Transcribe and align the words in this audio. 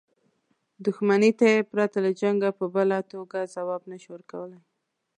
دښمنۍ 0.85 1.31
ته 1.39 1.45
یې 1.53 1.67
پرته 1.71 1.97
له 2.05 2.11
جنګه 2.21 2.49
په 2.59 2.65
بله 2.75 2.97
توګه 3.11 3.49
ځواب 3.55 3.81
نه 3.91 3.97
شو 4.01 4.09
ورکولای. 4.13 4.61